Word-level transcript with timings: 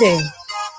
There, 0.00 0.22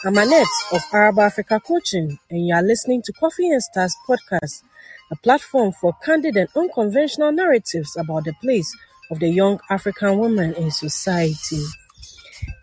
I'm 0.05 0.17
Annette 0.17 0.47
of 0.71 0.81
Araba 0.93 1.23
Africa 1.23 1.59
Coaching, 1.59 2.19
and 2.29 2.47
you 2.47 2.55
are 2.55 2.61
listening 2.61 3.01
to 3.01 3.11
Coffee 3.11 3.49
and 3.49 3.61
Stars 3.61 3.93
Podcast, 4.07 4.63
a 5.11 5.17
platform 5.17 5.73
for 5.73 5.93
candid 6.05 6.37
and 6.37 6.47
unconventional 6.55 7.33
narratives 7.33 7.97
about 7.97 8.23
the 8.23 8.33
place 8.41 8.73
of 9.11 9.19
the 9.19 9.27
young 9.27 9.59
African 9.69 10.19
woman 10.19 10.53
in 10.53 10.71
society. 10.71 11.61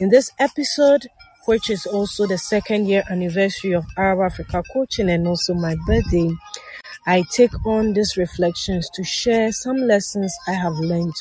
In 0.00 0.08
this 0.08 0.32
episode, 0.38 1.08
which 1.44 1.68
is 1.68 1.84
also 1.84 2.26
the 2.26 2.38
second 2.38 2.86
year 2.86 3.02
anniversary 3.10 3.72
of 3.72 3.84
Araba 3.98 4.22
Africa 4.22 4.62
Coaching 4.72 5.10
and 5.10 5.28
also 5.28 5.52
my 5.52 5.76
birthday, 5.86 6.30
I 7.06 7.24
take 7.32 7.66
on 7.66 7.92
these 7.92 8.16
reflections 8.16 8.88
to 8.94 9.04
share 9.04 9.52
some 9.52 9.76
lessons 9.76 10.34
I 10.48 10.52
have 10.52 10.74
learned 10.74 11.16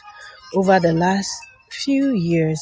over 0.53 0.79
the 0.79 0.93
last 0.93 1.31
few 1.71 2.13
years 2.13 2.61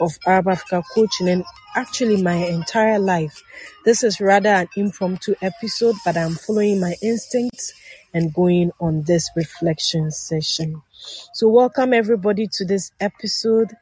of 0.00 0.12
Araba 0.26 0.50
Africa 0.50 0.82
coaching 0.94 1.28
and 1.28 1.44
actually 1.74 2.22
my 2.22 2.34
entire 2.34 2.98
life. 2.98 3.42
This 3.84 4.02
is 4.02 4.20
rather 4.20 4.50
an 4.50 4.68
impromptu 4.76 5.34
episode, 5.40 5.96
but 6.04 6.16
I'm 6.16 6.34
following 6.34 6.80
my 6.80 6.94
instincts 7.02 7.72
and 8.12 8.34
going 8.34 8.72
on 8.80 9.02
this 9.02 9.30
reflection 9.36 10.10
session. 10.10 10.82
So, 11.32 11.48
welcome 11.48 11.92
everybody 11.92 12.46
to 12.52 12.64
this 12.64 12.92
episode. 13.00 13.72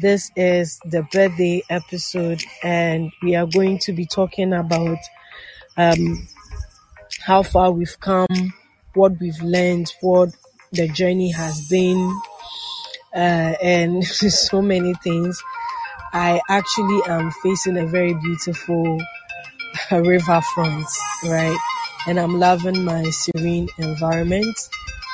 This 0.00 0.30
is 0.36 0.78
the 0.84 1.02
birthday 1.12 1.62
episode, 1.68 2.42
and 2.62 3.12
we 3.22 3.34
are 3.34 3.46
going 3.46 3.78
to 3.80 3.92
be 3.92 4.06
talking 4.06 4.52
about 4.52 4.98
um, 5.76 6.26
how 7.20 7.42
far 7.42 7.70
we've 7.72 7.98
come, 8.00 8.54
what 8.94 9.20
we've 9.20 9.40
learned, 9.42 9.92
what 10.00 10.30
the 10.72 10.88
journey 10.88 11.30
has 11.32 11.68
been, 11.68 12.16
uh, 13.14 13.54
and 13.62 14.04
so 14.04 14.62
many 14.62 14.94
things. 15.02 15.42
I 16.12 16.40
actually 16.48 17.00
am 17.08 17.30
facing 17.42 17.78
a 17.78 17.86
very 17.86 18.12
beautiful 18.14 18.98
riverfront, 19.90 20.86
right? 21.24 21.56
And 22.06 22.20
I'm 22.20 22.38
loving 22.38 22.84
my 22.84 23.02
serene 23.04 23.68
environment, 23.78 24.56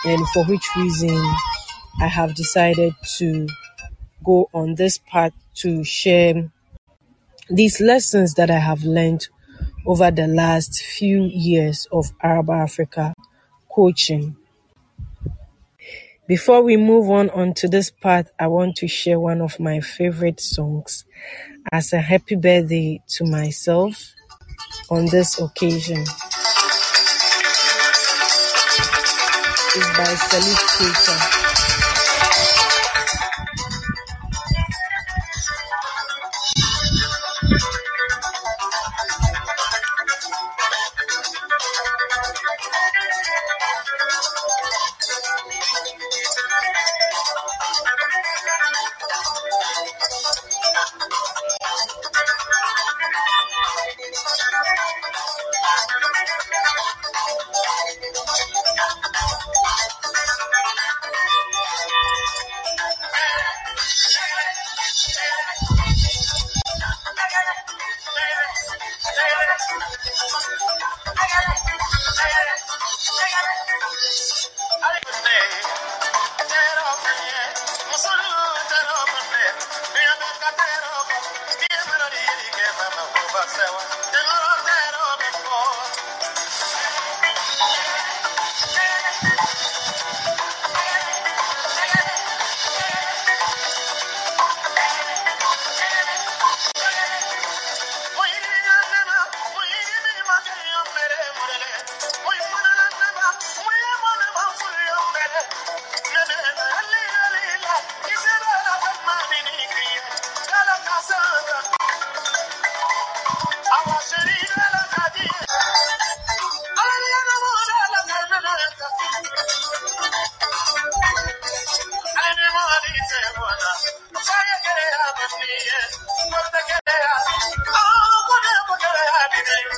and 0.04 0.28
for 0.30 0.44
which 0.46 0.66
reason 0.76 1.16
I 2.00 2.08
have 2.08 2.34
decided 2.34 2.94
to 3.18 3.46
go 4.24 4.48
on 4.52 4.74
this 4.74 4.98
path 4.98 5.32
to 5.56 5.84
share 5.84 6.50
these 7.50 7.80
lessons 7.80 8.34
that 8.34 8.50
I 8.50 8.58
have 8.58 8.82
learned 8.82 9.28
over 9.86 10.10
the 10.10 10.26
last 10.26 10.82
few 10.82 11.24
years 11.24 11.86
of 11.92 12.12
Araba 12.22 12.52
Africa 12.52 13.14
coaching. 13.70 14.36
Before 16.28 16.60
we 16.62 16.76
move 16.76 17.10
on 17.10 17.30
onto 17.30 17.68
this 17.68 17.90
part, 17.90 18.26
I 18.38 18.48
want 18.48 18.76
to 18.76 18.86
share 18.86 19.18
one 19.18 19.40
of 19.40 19.58
my 19.58 19.80
favorite 19.80 20.40
songs 20.40 21.06
as 21.72 21.94
a 21.94 22.02
happy 22.02 22.34
birthday 22.34 23.00
to 23.16 23.24
myself 23.24 24.12
on 24.90 25.06
this 25.06 25.40
occasion. 25.40 26.02
It's 29.74 29.88
by 29.96 30.12
Salif 30.28 30.60
Keita. 30.76 31.47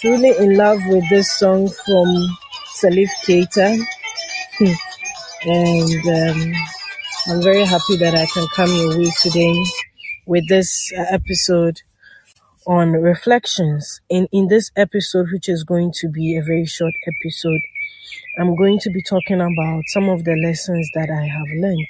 Truly 0.00 0.32
in 0.38 0.56
love 0.56 0.78
with 0.86 1.04
this 1.10 1.30
song 1.32 1.68
from 1.68 2.06
Salif 2.80 3.10
Keita. 3.26 3.84
and 5.44 6.06
um, 6.06 6.54
I'm 7.26 7.42
very 7.42 7.64
happy 7.64 7.96
that 7.98 8.14
I 8.14 8.24
can 8.32 8.46
come 8.56 8.74
your 8.74 8.98
way 8.98 9.10
today 9.20 9.62
with 10.24 10.48
this 10.48 10.90
uh, 10.96 11.04
episode 11.10 11.82
on 12.66 12.92
reflections. 12.92 14.00
In 14.08 14.26
in 14.32 14.48
this 14.48 14.70
episode, 14.74 15.26
which 15.32 15.50
is 15.50 15.64
going 15.64 15.92
to 15.96 16.08
be 16.08 16.34
a 16.38 16.42
very 16.42 16.64
short 16.64 16.94
episode, 17.06 17.60
I'm 18.38 18.54
going 18.54 18.78
to 18.80 18.90
be 18.90 19.02
talking 19.02 19.40
about 19.40 19.82
some 19.88 20.08
of 20.08 20.24
the 20.24 20.36
lessons 20.36 20.88
that 20.94 21.10
I 21.10 21.26
have 21.26 21.46
learned 21.56 21.88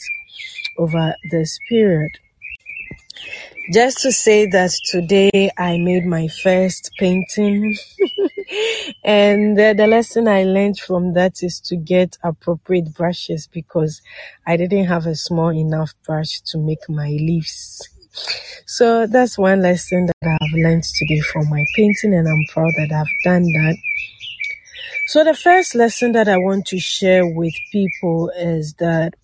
over 0.79 1.15
this 1.31 1.59
period. 1.69 2.13
Just 3.73 3.99
to 3.99 4.13
say 4.13 4.47
that 4.47 4.71
today 4.91 5.51
I 5.59 5.77
made 5.77 6.07
my 6.07 6.29
first 6.29 6.91
painting, 6.99 7.77
and 9.05 9.59
the, 9.59 9.75
the 9.77 9.87
lesson 9.87 10.27
I 10.27 10.45
learned 10.45 10.79
from 10.79 11.13
that 11.13 11.43
is 11.43 11.61
to 11.67 11.77
get 11.77 12.17
appropriate 12.23 12.95
brushes 12.95 13.47
because 13.47 14.01
I 14.47 14.57
didn't 14.57 14.87
have 14.87 15.07
a 15.07 15.15
small 15.15 15.51
enough 15.51 15.93
brush 16.07 16.41
to 16.47 16.59
make 16.59 16.89
my 16.89 17.09
leaves. 17.09 17.87
So 18.67 19.07
that's 19.07 19.37
one 19.37 19.61
lesson 19.61 20.07
that 20.07 20.39
I've 20.41 20.59
learned 20.59 20.85
today 20.85 21.21
from 21.21 21.49
my 21.51 21.65
painting, 21.77 22.15
and 22.15 22.27
I'm 22.27 22.45
proud 22.53 22.73
that 22.79 22.93
I've 22.93 23.23
done 23.23 23.43
that. 23.43 23.77
So 25.07 25.25
the 25.25 25.35
first 25.35 25.75
lesson 25.75 26.13
that 26.13 26.29
I 26.29 26.37
want 26.37 26.67
to 26.67 26.79
share 26.79 27.27
with 27.27 27.55
people 27.73 28.31
is 28.37 28.75
that 28.75 29.15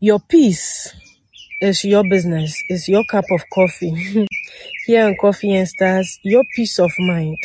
your 0.00 0.20
peace 0.20 0.94
is 1.60 1.84
your 1.84 2.04
business, 2.08 2.62
it's 2.68 2.88
your 2.88 3.04
cup 3.10 3.24
of 3.30 3.42
coffee. 3.52 4.26
Here 4.86 5.08
in 5.08 5.16
Coffee 5.20 5.54
and 5.54 5.68
Stars, 5.68 6.18
your 6.22 6.42
peace 6.56 6.78
of 6.78 6.90
mind 6.98 7.36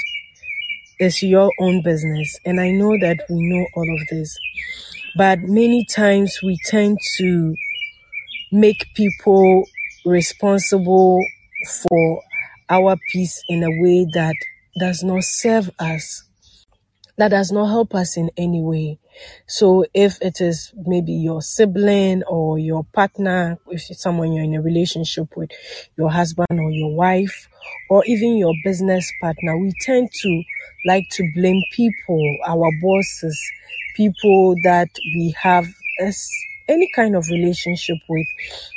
is 0.99 1.21
your 1.21 1.51
own 1.59 1.81
business. 1.81 2.39
And 2.45 2.59
I 2.59 2.71
know 2.71 2.97
that 2.99 3.25
we 3.29 3.49
know 3.49 3.65
all 3.75 3.95
of 3.95 4.07
this. 4.09 4.37
But 5.17 5.39
many 5.41 5.85
times 5.85 6.39
we 6.43 6.57
tend 6.65 6.97
to 7.17 7.55
make 8.51 8.85
people 8.95 9.65
responsible 10.05 11.19
for 11.89 12.21
our 12.69 12.95
peace 13.11 13.43
in 13.49 13.63
a 13.63 13.81
way 13.81 14.07
that 14.13 14.35
does 14.79 15.03
not 15.03 15.23
serve 15.23 15.69
us 15.79 16.23
that 17.17 17.29
does 17.29 17.51
not 17.51 17.67
help 17.67 17.93
us 17.93 18.17
in 18.17 18.31
any 18.37 18.61
way. 18.61 18.99
So 19.45 19.85
if 19.93 20.19
it 20.21 20.41
is 20.41 20.73
maybe 20.75 21.13
your 21.13 21.41
sibling 21.41 22.23
or 22.23 22.57
your 22.57 22.83
partner, 22.85 23.59
if 23.67 23.89
it's 23.89 24.01
someone 24.01 24.33
you're 24.33 24.43
in 24.43 24.55
a 24.55 24.61
relationship 24.61 25.27
with, 25.35 25.51
your 25.95 26.09
husband 26.09 26.47
or 26.51 26.71
your 26.71 26.95
wife, 26.95 27.47
or 27.89 28.03
even 28.05 28.37
your 28.37 28.53
business 28.63 29.11
partner, 29.21 29.57
we 29.57 29.71
tend 29.81 30.09
to 30.11 30.43
like 30.85 31.05
to 31.11 31.31
blame 31.35 31.61
people, 31.71 32.37
our 32.47 32.69
bosses, 32.81 33.39
people 33.95 34.55
that 34.63 34.89
we 35.15 35.33
have 35.39 35.67
as 36.01 36.27
any 36.67 36.89
kind 36.95 37.15
of 37.15 37.27
relationship 37.29 37.97
with 38.07 38.27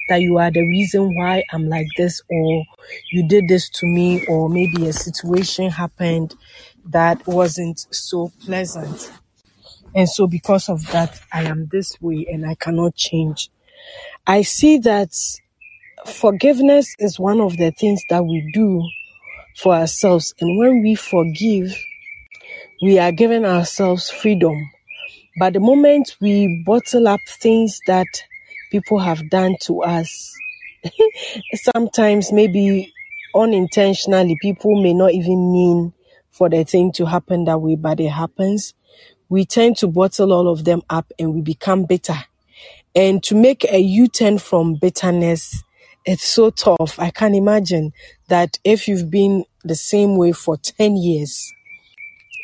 that 0.08 0.20
you 0.20 0.38
are 0.38 0.50
the 0.50 0.60
reason 0.60 1.14
why 1.16 1.44
I'm 1.52 1.68
like 1.68 1.86
this 1.96 2.20
or 2.28 2.64
you 3.12 3.26
did 3.28 3.48
this 3.48 3.68
to 3.70 3.86
me 3.86 4.24
or 4.26 4.48
maybe 4.48 4.88
a 4.88 4.92
situation 4.92 5.70
happened 5.70 6.34
that 6.90 7.26
wasn't 7.26 7.86
so 7.90 8.32
pleasant. 8.44 9.12
And 9.94 10.08
so 10.08 10.26
because 10.26 10.68
of 10.68 10.86
that, 10.92 11.20
I 11.32 11.44
am 11.44 11.68
this 11.72 12.00
way 12.00 12.26
and 12.30 12.46
I 12.46 12.54
cannot 12.54 12.94
change. 12.94 13.50
I 14.26 14.42
see 14.42 14.78
that 14.78 15.14
forgiveness 16.04 16.94
is 16.98 17.18
one 17.18 17.40
of 17.40 17.56
the 17.56 17.70
things 17.70 18.02
that 18.10 18.24
we 18.24 18.50
do 18.52 18.82
for 19.56 19.74
ourselves. 19.74 20.34
And 20.40 20.58
when 20.58 20.82
we 20.82 20.94
forgive, 20.94 21.76
we 22.82 22.98
are 22.98 23.12
giving 23.12 23.44
ourselves 23.44 24.10
freedom. 24.10 24.70
But 25.38 25.54
the 25.54 25.60
moment 25.60 26.16
we 26.20 26.62
bottle 26.66 27.08
up 27.08 27.20
things 27.40 27.78
that 27.86 28.06
people 28.70 28.98
have 28.98 29.28
done 29.30 29.56
to 29.62 29.82
us, 29.82 30.34
sometimes 31.54 32.32
maybe 32.32 32.92
unintentionally, 33.34 34.36
people 34.40 34.82
may 34.82 34.94
not 34.94 35.12
even 35.12 35.52
mean 35.52 35.92
for 36.36 36.50
the 36.50 36.64
thing 36.64 36.92
to 36.92 37.06
happen 37.06 37.44
that 37.44 37.58
way, 37.58 37.76
but 37.76 37.98
it 37.98 38.10
happens. 38.10 38.74
We 39.30 39.46
tend 39.46 39.78
to 39.78 39.86
bottle 39.86 40.32
all 40.32 40.48
of 40.48 40.64
them 40.64 40.82
up 40.90 41.10
and 41.18 41.34
we 41.34 41.40
become 41.40 41.84
bitter. 41.84 42.18
And 42.94 43.22
to 43.24 43.34
make 43.34 43.64
a 43.64 43.78
U 43.78 44.06
turn 44.06 44.38
from 44.38 44.74
bitterness, 44.74 45.62
it's 46.04 46.26
so 46.26 46.50
tough. 46.50 46.98
I 46.98 47.10
can 47.10 47.34
imagine 47.34 47.94
that 48.28 48.58
if 48.64 48.86
you've 48.86 49.10
been 49.10 49.44
the 49.64 49.74
same 49.74 50.16
way 50.16 50.32
for 50.32 50.58
10 50.58 50.96
years, 50.96 51.52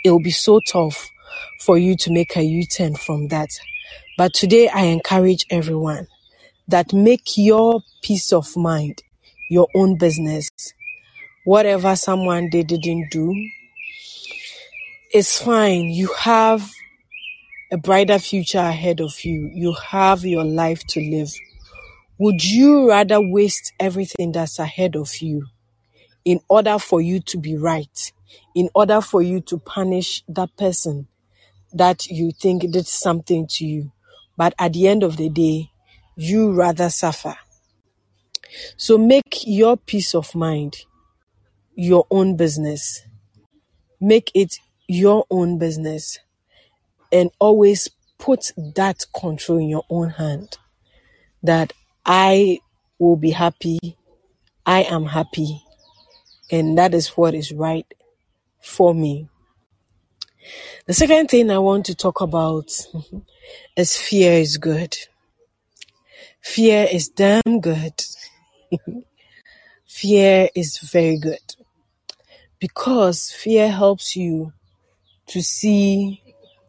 it 0.04 0.10
will 0.10 0.22
be 0.22 0.30
so 0.30 0.60
tough 0.66 1.08
for 1.60 1.76
you 1.76 1.94
to 1.96 2.10
make 2.10 2.34
a 2.36 2.42
U 2.42 2.64
turn 2.64 2.94
from 2.94 3.28
that. 3.28 3.50
But 4.16 4.32
today 4.32 4.68
I 4.68 4.84
encourage 4.84 5.44
everyone 5.50 6.06
that 6.66 6.94
make 6.94 7.36
your 7.36 7.82
peace 8.02 8.32
of 8.32 8.56
mind 8.56 9.02
your 9.50 9.68
own 9.74 9.98
business. 9.98 10.48
Whatever 11.44 11.94
someone 11.94 12.48
they 12.50 12.62
didn't 12.62 13.10
do, 13.10 13.34
it's 15.12 15.40
fine. 15.40 15.90
You 15.90 16.12
have 16.18 16.70
a 17.70 17.76
brighter 17.76 18.18
future 18.18 18.58
ahead 18.58 19.00
of 19.00 19.24
you. 19.24 19.50
You 19.52 19.74
have 19.74 20.24
your 20.24 20.44
life 20.44 20.80
to 20.88 21.00
live. 21.00 21.32
Would 22.18 22.44
you 22.44 22.88
rather 22.88 23.20
waste 23.20 23.72
everything 23.80 24.32
that's 24.32 24.58
ahead 24.58 24.96
of 24.96 25.10
you 25.20 25.46
in 26.24 26.40
order 26.48 26.78
for 26.78 27.00
you 27.00 27.20
to 27.20 27.38
be 27.38 27.56
right? 27.56 28.12
In 28.54 28.68
order 28.74 29.00
for 29.00 29.22
you 29.22 29.40
to 29.42 29.58
punish 29.58 30.22
that 30.28 30.56
person 30.56 31.08
that 31.72 32.06
you 32.06 32.32
think 32.32 32.70
did 32.70 32.86
something 32.86 33.46
to 33.48 33.66
you. 33.66 33.92
But 34.36 34.54
at 34.58 34.72
the 34.72 34.88
end 34.88 35.02
of 35.02 35.16
the 35.16 35.28
day, 35.28 35.70
you 36.16 36.52
rather 36.52 36.90
suffer. 36.90 37.36
So 38.76 38.98
make 38.98 39.40
your 39.44 39.76
peace 39.76 40.14
of 40.14 40.34
mind 40.34 40.84
your 41.74 42.06
own 42.10 42.36
business. 42.36 43.02
Make 44.00 44.30
it 44.34 44.58
your 44.92 45.24
own 45.30 45.58
business 45.58 46.18
and 47.10 47.30
always 47.38 47.88
put 48.18 48.52
that 48.56 49.04
control 49.14 49.58
in 49.58 49.68
your 49.68 49.84
own 49.90 50.10
hand 50.10 50.58
that 51.42 51.72
I 52.04 52.60
will 52.98 53.16
be 53.16 53.30
happy, 53.30 53.96
I 54.64 54.82
am 54.82 55.06
happy, 55.06 55.62
and 56.50 56.76
that 56.78 56.94
is 56.94 57.08
what 57.08 57.34
is 57.34 57.52
right 57.52 57.86
for 58.60 58.94
me. 58.94 59.28
The 60.86 60.94
second 60.94 61.28
thing 61.28 61.50
I 61.50 61.58
want 61.58 61.86
to 61.86 61.94
talk 61.94 62.20
about 62.20 62.70
is 63.76 63.96
fear 63.96 64.32
is 64.32 64.56
good. 64.58 64.96
Fear 66.40 66.88
is 66.90 67.08
damn 67.08 67.60
good. 67.60 67.94
fear 69.86 70.48
is 70.54 70.78
very 70.78 71.18
good 71.18 71.56
because 72.58 73.30
fear 73.32 73.70
helps 73.70 74.14
you 74.14 74.52
to 75.32 75.42
see 75.42 76.22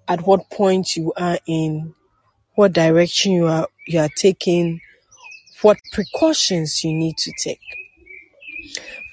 at 0.08 0.26
what 0.26 0.50
point 0.50 0.96
you 0.96 1.12
are 1.18 1.38
in, 1.46 1.94
what 2.56 2.72
direction 2.72 3.34
you 3.34 3.48
are 3.48 3.68
you 3.86 4.00
are 4.00 4.10
taking, 4.16 4.80
what 5.62 5.78
precautions 5.92 6.84
you 6.84 6.94
need 6.94 7.18
to 7.18 7.32
take. 7.44 7.60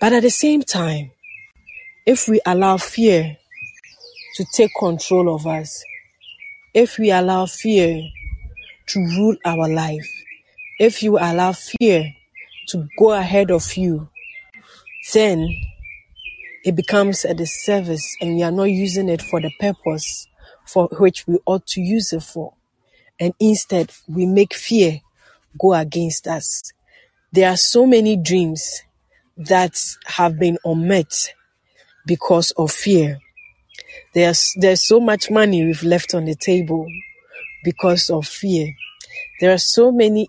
But 0.01 0.13
at 0.13 0.23
the 0.23 0.31
same 0.31 0.63
time, 0.63 1.11
if 2.07 2.29
we 2.29 2.41
allow 2.47 2.77
fear 2.77 3.37
to 4.37 4.45
take 4.55 4.71
control 4.79 5.35
of 5.35 5.47
us, 5.47 5.83
if 6.73 6.99
we 6.99 7.11
allow 7.11 7.47
fear 7.47 8.01
to 8.87 9.01
rule 9.01 9.37
our 9.45 9.69
life, 9.69 10.09
if 10.79 11.03
you 11.03 11.19
allow 11.19 11.53
fear 11.53 12.15
to 12.69 12.89
go 12.97 13.13
ahead 13.13 13.51
of 13.51 13.77
you, 13.77 14.09
then 15.13 15.49
it 16.65 16.77
becomes 16.77 17.25
a 17.25 17.35
disservice 17.35 18.17
and 18.21 18.37
we 18.37 18.43
are 18.43 18.51
not 18.51 18.65
using 18.65 19.09
it 19.09 19.23
for 19.23 19.41
the 19.41 19.51
purpose 19.59 20.27
for 20.67 20.89
which 20.99 21.27
we 21.27 21.39
ought 21.47 21.67
to 21.67 21.81
use 21.81 22.13
it 22.13 22.23
for. 22.23 22.55
And 23.19 23.35
instead, 23.41 23.93
we 24.09 24.27
make 24.27 24.55
fear 24.55 25.01
go 25.59 25.75
against 25.75 26.27
us. 26.27 26.63
There 27.33 27.49
are 27.51 27.57
so 27.57 27.87
many 27.87 28.17
dreams 28.17 28.83
that 29.37 29.79
have 30.07 30.39
been 30.39 30.59
unmet 30.65 31.33
because 32.07 32.51
of 32.53 32.71
fear. 32.71 33.19
There's, 34.15 34.53
there's 34.57 34.87
so 34.87 35.01
much 35.01 35.31
money 35.31 35.65
we've 35.65 35.83
left 35.83 36.15
on 36.15 36.25
the 36.25 36.35
table 36.35 36.87
because 37.65 38.11
of 38.11 38.27
fear. 38.27 38.75
There 39.41 39.53
are 39.53 39.59
so 39.59 39.91
many 39.91 40.29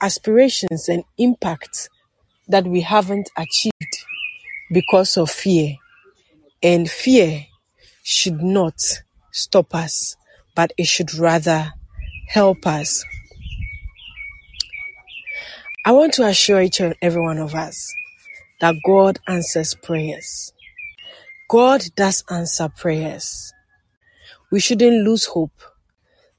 aspirations 0.00 0.88
and 0.88 1.04
impacts 1.18 1.88
that 2.48 2.64
we 2.64 2.80
haven't 2.80 3.30
achieved 3.36 3.71
because 4.72 5.16
of 5.16 5.30
fear. 5.30 5.76
And 6.62 6.90
fear 6.90 7.46
should 8.02 8.40
not 8.40 8.80
stop 9.30 9.74
us, 9.74 10.16
but 10.54 10.72
it 10.78 10.86
should 10.86 11.14
rather 11.14 11.72
help 12.28 12.66
us. 12.66 13.04
I 15.84 15.92
want 15.92 16.14
to 16.14 16.26
assure 16.26 16.62
each 16.62 16.80
and 16.80 16.94
every 17.02 17.22
one 17.22 17.38
of 17.38 17.54
us 17.54 17.92
that 18.60 18.76
God 18.86 19.18
answers 19.26 19.74
prayers. 19.74 20.52
God 21.48 21.82
does 21.96 22.22
answer 22.30 22.68
prayers. 22.68 23.52
We 24.52 24.60
shouldn't 24.60 25.04
lose 25.04 25.26
hope. 25.26 25.60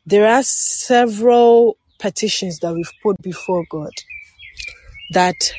There 0.06 0.28
are 0.28 0.44
several 0.44 1.78
petitions 2.00 2.60
that 2.60 2.74
we've 2.74 2.92
put 3.02 3.22
before 3.22 3.66
God 3.70 3.92
that 5.12 5.52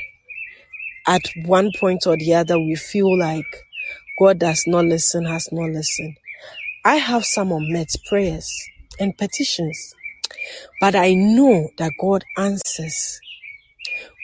at 1.06 1.22
one 1.44 1.70
point 1.78 2.06
or 2.06 2.16
the 2.16 2.34
other 2.34 2.58
we 2.58 2.74
feel 2.74 3.18
like 3.18 3.64
God 4.18 4.38
does 4.38 4.64
not 4.66 4.84
listen, 4.84 5.24
has 5.24 5.48
not 5.52 5.70
listened. 5.70 6.16
I 6.84 6.96
have 6.96 7.24
some 7.24 7.52
unmet 7.52 7.88
prayers 8.08 8.50
and 9.00 9.16
petitions, 9.16 9.94
but 10.80 10.94
I 10.94 11.14
know 11.14 11.70
that 11.78 11.92
God 12.00 12.24
answers 12.36 13.20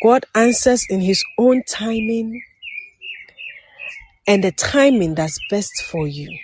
God 0.03 0.25
answers 0.35 0.87
in 0.89 1.01
His 1.01 1.23
own 1.37 1.63
timing 1.69 2.43
and 4.27 4.43
the 4.43 4.53
timing 4.53 5.15
that's 5.15 5.39
best 5.51 5.83
for 5.83 6.07
you. 6.07 6.39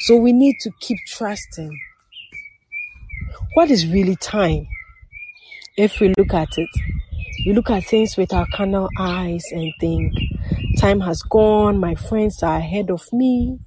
So 0.00 0.16
we 0.16 0.32
need 0.32 0.56
to 0.60 0.70
keep 0.80 0.98
trusting. 1.06 1.78
What 3.54 3.70
is 3.70 3.86
really 3.86 4.16
time? 4.16 4.66
If 5.76 6.00
we 6.00 6.14
look 6.16 6.32
at 6.32 6.48
it, 6.56 6.68
we 7.44 7.52
look 7.52 7.70
at 7.70 7.84
things 7.84 8.16
with 8.16 8.32
our 8.32 8.46
carnal 8.54 8.88
eyes 8.98 9.44
and 9.52 9.72
think, 9.80 10.14
time 10.78 11.00
has 11.00 11.22
gone, 11.22 11.78
my 11.78 11.94
friends 11.94 12.42
are 12.42 12.56
ahead 12.56 12.90
of 12.90 13.12
me. 13.12 13.58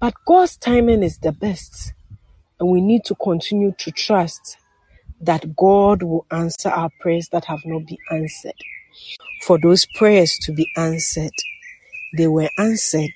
But 0.00 0.14
God's 0.26 0.56
timing 0.56 1.02
is 1.02 1.18
the 1.18 1.32
best. 1.32 1.92
And 2.60 2.68
we 2.68 2.80
need 2.80 3.04
to 3.06 3.14
continue 3.16 3.72
to 3.78 3.90
trust 3.90 4.58
that 5.20 5.56
God 5.56 6.02
will 6.02 6.26
answer 6.30 6.68
our 6.68 6.90
prayers 7.00 7.28
that 7.30 7.44
have 7.46 7.64
not 7.64 7.86
been 7.86 7.98
answered. 8.10 8.54
For 9.42 9.58
those 9.58 9.86
prayers 9.96 10.36
to 10.42 10.52
be 10.52 10.68
answered, 10.76 11.32
they 12.16 12.28
were 12.28 12.48
answered. 12.58 13.10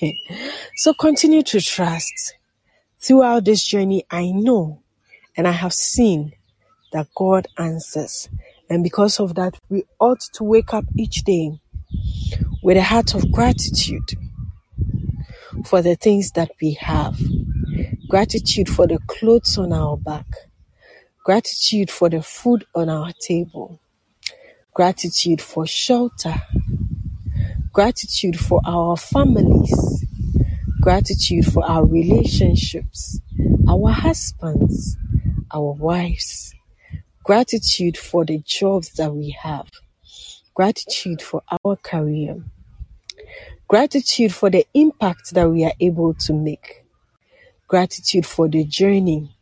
so 0.76 0.92
continue 0.94 1.42
to 1.44 1.60
trust. 1.60 2.34
Throughout 2.98 3.44
this 3.44 3.64
journey, 3.64 4.04
I 4.10 4.30
know 4.32 4.82
and 5.36 5.46
I 5.46 5.52
have 5.52 5.72
seen 5.72 6.32
that 6.92 7.08
God 7.14 7.46
answers. 7.58 8.28
And 8.70 8.82
because 8.82 9.20
of 9.20 9.34
that, 9.36 9.58
we 9.68 9.84
ought 10.00 10.20
to 10.34 10.44
wake 10.44 10.74
up 10.74 10.84
each 10.96 11.24
day 11.24 11.52
with 12.62 12.76
a 12.76 12.82
heart 12.82 13.14
of 13.14 13.30
gratitude 13.32 14.12
for 15.64 15.82
the 15.82 15.96
things 15.96 16.32
that 16.32 16.50
we 16.60 16.74
have. 16.74 17.18
Gratitude 18.08 18.68
for 18.68 18.86
the 18.86 18.98
clothes 19.08 19.58
on 19.58 19.72
our 19.72 19.96
back. 19.96 20.26
Gratitude 21.24 21.90
for 21.90 22.08
the 22.10 22.22
food 22.22 22.64
on 22.74 22.88
our 22.88 23.12
table. 23.20 23.80
Gratitude 24.74 25.40
for 25.42 25.66
shelter. 25.66 26.34
Gratitude 27.72 28.38
for 28.38 28.60
our 28.66 28.96
families. 28.96 30.04
Gratitude 30.80 31.46
for 31.46 31.64
our 31.66 31.86
relationships, 31.86 33.20
our 33.68 33.90
husbands, 33.92 34.96
our 35.54 35.72
wives. 35.74 36.55
Gratitude 37.26 37.98
for 37.98 38.24
the 38.24 38.38
jobs 38.46 38.90
that 38.92 39.12
we 39.12 39.36
have. 39.42 39.68
Gratitude 40.54 41.20
for 41.20 41.42
our 41.50 41.74
career. 41.74 42.44
Gratitude 43.66 44.32
for 44.32 44.48
the 44.48 44.64
impact 44.74 45.34
that 45.34 45.50
we 45.50 45.64
are 45.64 45.72
able 45.80 46.14
to 46.14 46.32
make. 46.32 46.84
Gratitude 47.66 48.24
for 48.24 48.46
the 48.46 48.62
journey. 48.62 49.36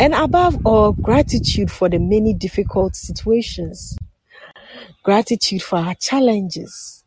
And 0.00 0.14
above 0.14 0.56
all, 0.64 0.92
gratitude 0.92 1.70
for 1.70 1.90
the 1.90 1.98
many 1.98 2.32
difficult 2.32 2.96
situations. 2.96 3.98
Gratitude 5.02 5.62
for 5.62 5.76
our 5.80 5.94
challenges. 5.96 7.04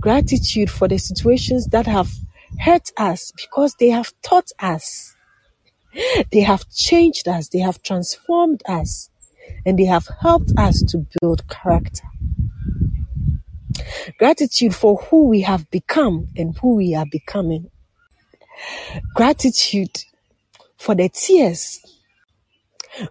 Gratitude 0.00 0.70
for 0.70 0.88
the 0.88 0.96
situations 0.96 1.66
that 1.66 1.84
have 1.86 2.10
hurt 2.60 2.90
us 2.96 3.32
because 3.36 3.74
they 3.74 3.90
have 3.90 4.14
taught 4.22 4.50
us. 4.60 5.14
They 6.32 6.40
have 6.40 6.68
changed 6.70 7.28
us. 7.28 7.48
They 7.48 7.60
have 7.60 7.82
transformed 7.82 8.62
us. 8.68 9.10
And 9.64 9.78
they 9.78 9.84
have 9.86 10.08
helped 10.20 10.52
us 10.56 10.82
to 10.88 11.06
build 11.20 11.48
character. 11.48 12.04
Gratitude 14.18 14.74
for 14.74 14.96
who 14.96 15.28
we 15.28 15.42
have 15.42 15.70
become 15.70 16.28
and 16.36 16.56
who 16.58 16.76
we 16.76 16.94
are 16.94 17.06
becoming. 17.10 17.70
Gratitude 19.14 20.04
for 20.76 20.94
the 20.94 21.08
tears. 21.08 21.80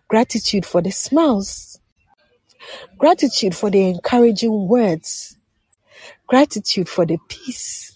Gratitude 0.08 0.66
for 0.66 0.82
the 0.82 0.92
smiles. 0.92 1.80
Gratitude 2.98 3.56
for 3.56 3.70
the 3.70 3.90
encouraging 3.90 4.68
words. 4.68 5.38
Gratitude 6.28 6.90
for 6.90 7.06
the 7.06 7.18
peace. 7.30 7.96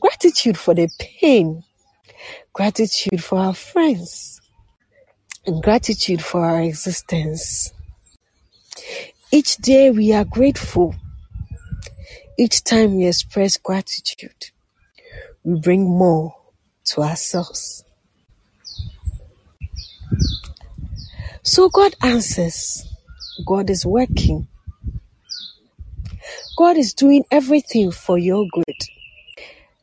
Gratitude 0.00 0.58
for 0.58 0.74
the 0.74 0.88
pain. 0.98 1.62
Gratitude 2.56 3.22
for 3.22 3.38
our 3.38 3.52
friends. 3.52 4.40
And 5.44 5.62
gratitude 5.62 6.22
for 6.22 6.42
our 6.42 6.62
existence. 6.62 7.70
Each 9.30 9.58
day 9.58 9.90
we 9.90 10.14
are 10.14 10.24
grateful. 10.24 10.94
Each 12.38 12.64
time 12.64 12.96
we 12.96 13.04
express 13.06 13.58
gratitude, 13.58 14.52
we 15.44 15.60
bring 15.60 15.84
more 15.84 16.34
to 16.86 17.02
ourselves. 17.02 17.84
So 21.42 21.68
God 21.68 21.94
answers. 22.02 22.88
God 23.46 23.68
is 23.68 23.84
working. 23.84 24.48
God 26.56 26.78
is 26.78 26.94
doing 26.94 27.22
everything 27.30 27.90
for 27.90 28.16
your 28.16 28.46
good. 28.50 28.95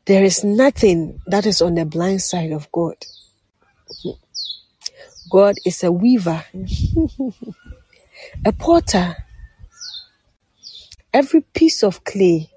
There 0.06 0.22
is 0.22 0.44
nothing 0.44 1.20
that 1.26 1.46
is 1.46 1.62
on 1.62 1.76
the 1.76 1.86
blind 1.86 2.20
side 2.20 2.52
of 2.52 2.70
God. 2.70 2.96
God 5.30 5.54
is 5.64 5.82
a 5.82 5.90
weaver, 5.90 6.44
a 8.44 8.52
potter. 8.52 9.16
Every 11.10 11.40
piece 11.40 11.82
of 11.82 12.04
clay 12.04 12.50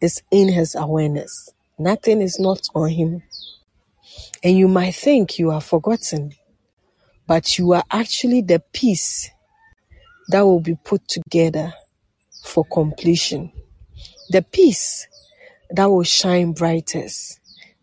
is 0.00 0.20
in 0.32 0.48
his 0.48 0.74
awareness. 0.74 1.50
Nothing 1.78 2.20
is 2.20 2.40
not 2.40 2.60
on 2.74 2.90
him. 2.90 3.22
And 4.42 4.58
you 4.58 4.66
might 4.66 4.96
think 4.96 5.38
you 5.38 5.50
are 5.50 5.60
forgotten, 5.60 6.32
but 7.28 7.56
you 7.56 7.72
are 7.72 7.84
actually 7.90 8.42
the 8.42 8.60
piece 8.72 9.30
that 10.30 10.40
will 10.40 10.60
be 10.60 10.74
put 10.74 11.06
together 11.06 11.72
for 12.42 12.64
completion. 12.64 13.52
The 14.30 14.42
piece 14.42 15.06
that 15.70 15.86
will 15.86 16.02
shine 16.02 16.52
brightest, 16.52 17.40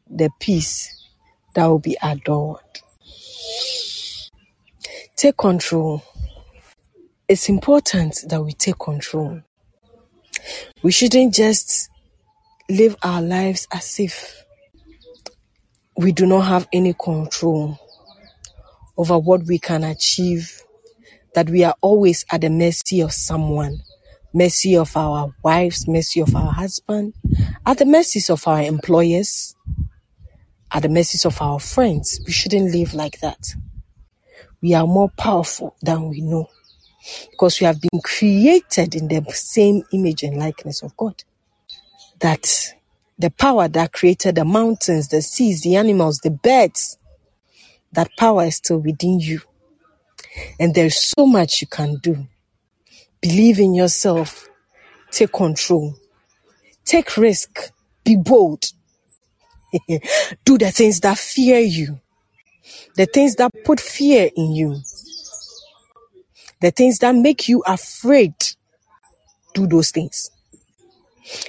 the 0.09 0.29
peace 0.39 1.07
that 1.55 1.65
will 1.67 1.79
be 1.79 1.97
adored. 2.01 2.59
Take 5.15 5.37
control. 5.37 6.03
It's 7.27 7.49
important 7.49 8.25
that 8.27 8.41
we 8.41 8.53
take 8.53 8.79
control. 8.79 9.41
We 10.81 10.91
shouldn't 10.91 11.33
just 11.33 11.89
live 12.69 12.95
our 13.03 13.21
lives 13.21 13.67
as 13.71 13.99
if 13.99 14.43
we 15.95 16.11
do 16.11 16.25
not 16.25 16.41
have 16.41 16.67
any 16.73 16.93
control 16.93 17.79
over 18.97 19.17
what 19.17 19.43
we 19.45 19.59
can 19.59 19.83
achieve, 19.83 20.61
that 21.35 21.49
we 21.49 21.63
are 21.63 21.75
always 21.81 22.25
at 22.31 22.41
the 22.41 22.49
mercy 22.49 23.01
of 23.01 23.11
someone, 23.11 23.79
mercy 24.33 24.75
of 24.75 24.95
our 24.97 25.33
wives, 25.43 25.87
mercy 25.87 26.21
of 26.21 26.35
our 26.35 26.51
husband, 26.51 27.13
at 27.65 27.77
the 27.77 27.85
mercies 27.85 28.29
of 28.29 28.47
our 28.47 28.61
employers, 28.61 29.55
at 30.71 30.81
the 30.81 30.89
mercies 30.89 31.25
of 31.25 31.41
our 31.41 31.59
friends. 31.59 32.19
We 32.25 32.31
shouldn't 32.31 32.73
live 32.73 32.93
like 32.93 33.19
that. 33.19 33.53
We 34.61 34.73
are 34.73 34.87
more 34.87 35.09
powerful 35.09 35.75
than 35.81 36.09
we 36.09 36.21
know 36.21 36.49
because 37.31 37.59
we 37.59 37.65
have 37.65 37.81
been 37.81 38.01
created 38.01 38.95
in 38.95 39.07
the 39.07 39.23
same 39.33 39.83
image 39.91 40.23
and 40.23 40.37
likeness 40.37 40.81
of 40.81 40.95
God. 40.97 41.23
That 42.19 42.73
the 43.19 43.29
power 43.29 43.67
that 43.67 43.93
created 43.93 44.35
the 44.35 44.45
mountains, 44.45 45.09
the 45.09 45.21
seas, 45.21 45.61
the 45.61 45.75
animals, 45.75 46.19
the 46.19 46.31
birds, 46.31 46.97
that 47.91 48.09
power 48.17 48.45
is 48.45 48.55
still 48.55 48.79
within 48.79 49.19
you. 49.19 49.41
And 50.59 50.73
there's 50.73 51.13
so 51.15 51.25
much 51.25 51.61
you 51.61 51.67
can 51.67 51.97
do. 51.97 52.27
Believe 53.23 53.61
in 53.61 53.73
yourself. 53.73 54.49
Take 55.09 55.31
control. 55.31 55.95
Take 56.83 57.15
risk. 57.15 57.71
Be 58.03 58.17
bold. 58.17 58.65
do 60.43 60.57
the 60.57 60.71
things 60.71 60.99
that 60.99 61.17
fear 61.17 61.59
you. 61.59 62.01
The 62.97 63.05
things 63.05 63.35
that 63.35 63.49
put 63.63 63.79
fear 63.79 64.29
in 64.35 64.51
you. 64.51 64.81
The 66.59 66.71
things 66.71 66.99
that 66.99 67.15
make 67.15 67.47
you 67.47 67.63
afraid. 67.65 68.33
Do 69.53 69.67
those 69.67 69.91
things. 69.91 70.29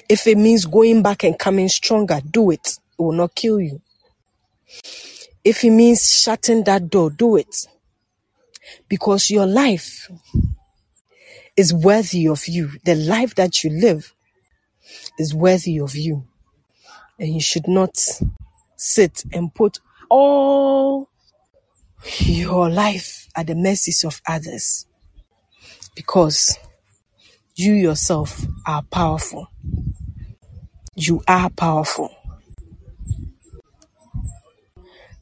If 0.08 0.28
it 0.28 0.38
means 0.38 0.66
going 0.66 1.02
back 1.02 1.24
and 1.24 1.36
coming 1.36 1.68
stronger, 1.68 2.20
do 2.30 2.52
it. 2.52 2.78
It 2.96 3.02
will 3.02 3.10
not 3.10 3.34
kill 3.34 3.60
you. 3.60 3.82
If 5.42 5.64
it 5.64 5.70
means 5.70 6.08
shutting 6.08 6.62
that 6.64 6.88
door, 6.88 7.10
do 7.10 7.34
it. 7.36 7.66
Because 8.88 9.28
your 9.28 9.46
life 9.46 10.08
is 11.56 11.72
worthy 11.72 12.28
of 12.28 12.46
you. 12.48 12.70
The 12.84 12.94
life 12.94 13.34
that 13.36 13.62
you 13.62 13.70
live 13.70 14.14
is 15.18 15.34
worthy 15.34 15.78
of 15.78 15.94
you. 15.94 16.24
And 17.18 17.34
you 17.34 17.40
should 17.40 17.68
not 17.68 17.96
sit 18.76 19.24
and 19.32 19.54
put 19.54 19.78
all 20.10 21.08
your 22.18 22.68
life 22.68 23.28
at 23.36 23.46
the 23.46 23.54
mercies 23.54 24.04
of 24.04 24.20
others. 24.26 24.86
Because 25.94 26.58
you 27.54 27.72
yourself 27.72 28.44
are 28.66 28.82
powerful. 28.82 29.48
You 30.96 31.22
are 31.28 31.50
powerful. 31.50 32.10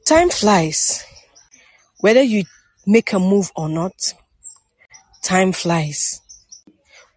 Time 0.06 0.30
flies. 0.30 1.04
Whether 2.00 2.22
you 2.22 2.44
make 2.86 3.12
a 3.12 3.18
move 3.18 3.52
or 3.54 3.68
not, 3.68 4.14
Time 5.22 5.52
flies. 5.52 6.20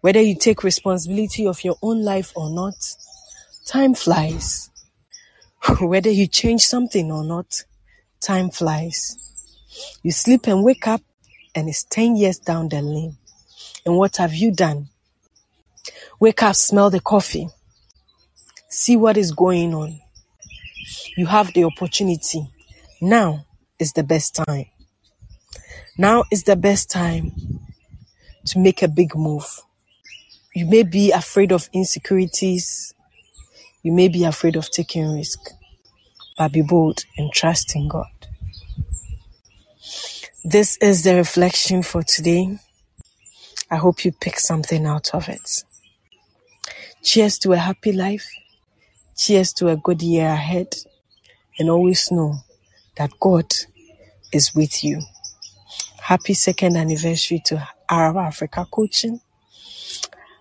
Whether 0.00 0.20
you 0.20 0.36
take 0.36 0.62
responsibility 0.62 1.46
of 1.46 1.64
your 1.64 1.76
own 1.82 2.02
life 2.02 2.32
or 2.36 2.50
not, 2.50 2.74
time 3.66 3.94
flies. 3.94 4.70
Whether 5.80 6.10
you 6.10 6.26
change 6.26 6.62
something 6.62 7.10
or 7.10 7.24
not, 7.24 7.64
time 8.20 8.50
flies. 8.50 9.16
You 10.02 10.12
sleep 10.12 10.46
and 10.46 10.64
wake 10.64 10.86
up, 10.86 11.02
and 11.54 11.68
it's 11.68 11.84
10 11.84 12.16
years 12.16 12.38
down 12.38 12.68
the 12.68 12.80
lane. 12.80 13.16
And 13.84 13.96
what 13.96 14.16
have 14.16 14.34
you 14.34 14.52
done? 14.52 14.88
Wake 16.20 16.42
up, 16.42 16.56
smell 16.56 16.90
the 16.90 17.00
coffee, 17.00 17.48
see 18.68 18.96
what 18.96 19.16
is 19.16 19.32
going 19.32 19.74
on. 19.74 20.00
You 21.16 21.26
have 21.26 21.52
the 21.52 21.64
opportunity. 21.64 22.48
Now 23.00 23.46
is 23.78 23.92
the 23.92 24.02
best 24.02 24.34
time. 24.34 24.66
Now 25.98 26.24
is 26.30 26.44
the 26.44 26.56
best 26.56 26.90
time 26.90 27.32
to 28.46 28.58
make 28.58 28.82
a 28.82 28.88
big 28.88 29.14
move. 29.14 29.62
You 30.56 30.64
may 30.64 30.84
be 30.84 31.12
afraid 31.12 31.52
of 31.52 31.68
insecurities. 31.74 32.94
You 33.82 33.92
may 33.92 34.08
be 34.08 34.24
afraid 34.24 34.56
of 34.56 34.70
taking 34.70 35.12
risk, 35.12 35.50
but 36.38 36.50
be 36.50 36.62
bold 36.62 37.04
and 37.18 37.30
trust 37.30 37.76
in 37.76 37.88
God. 37.88 38.06
This 40.42 40.78
is 40.78 41.04
the 41.04 41.14
reflection 41.14 41.82
for 41.82 42.02
today. 42.02 42.58
I 43.70 43.76
hope 43.76 44.02
you 44.06 44.12
pick 44.12 44.38
something 44.38 44.86
out 44.86 45.14
of 45.14 45.28
it. 45.28 45.62
Cheers 47.02 47.38
to 47.40 47.52
a 47.52 47.58
happy 47.58 47.92
life. 47.92 48.26
Cheers 49.14 49.52
to 49.58 49.68
a 49.68 49.76
good 49.76 50.00
year 50.00 50.28
ahead. 50.28 50.74
And 51.58 51.68
always 51.68 52.10
know 52.10 52.36
that 52.96 53.10
God 53.20 53.52
is 54.32 54.54
with 54.54 54.82
you. 54.82 55.02
Happy 56.00 56.32
second 56.32 56.78
anniversary 56.78 57.42
to 57.44 57.68
Araba 57.90 58.20
Africa 58.20 58.66
Coaching. 58.70 59.20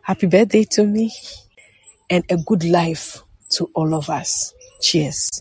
Happy 0.05 0.27
birthday 0.27 0.63
to 0.63 0.85
me 0.85 1.11
and 2.09 2.23
a 2.29 2.37
good 2.37 2.63
life 2.63 3.23
to 3.49 3.69
all 3.73 3.93
of 3.95 4.09
us. 4.09 4.53
Cheers. 4.81 5.31